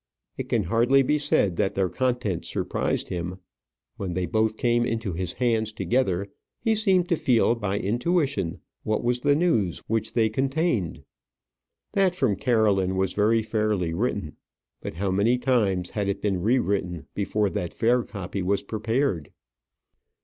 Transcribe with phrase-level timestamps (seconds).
[0.35, 3.37] It can hardly be said that their contents surprised him.
[3.97, 6.27] When they both came into his hands together,
[6.59, 11.03] he seemed to feel by intuition what was the news which they contained.
[11.91, 14.37] That from Caroline was very fairly written.
[14.81, 19.31] But how many times had it been rewritten before that fair copy was prepared?